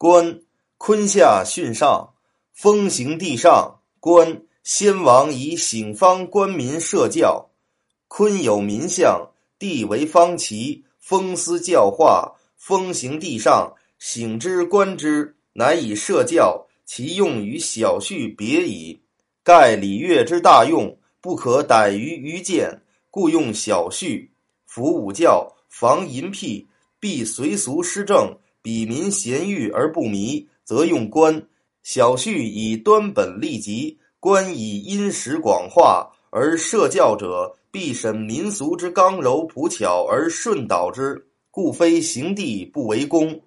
[0.00, 0.40] 官，
[0.76, 2.14] 坤下巽上，
[2.52, 3.80] 风行地上。
[3.98, 7.50] 官，先王以醒方官民设教。
[8.06, 16.64] 坤有民相，地为方旗，风思教化，风行地上，醒之观之，乃以设教。
[16.84, 19.00] 其用于小序别矣。
[19.42, 24.30] 盖礼乐之大用，不可逮于愚见，故用小序。
[24.64, 26.68] 夫武教，防淫僻，
[27.00, 31.46] 必随俗施政，比民贤欲而不迷，则用官。
[31.82, 43.40] 小婿以端本立极，官以殷实广化，而社教者，必审民俗之刚柔朴巧而顺导之，故非行地不为公。